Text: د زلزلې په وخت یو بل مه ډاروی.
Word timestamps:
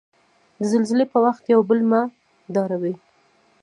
د 0.59 0.61
زلزلې 0.71 1.05
په 1.11 1.17
وخت 1.25 1.43
یو 1.53 1.61
بل 1.69 1.79
مه 1.91 2.01
ډاروی. 2.53 2.95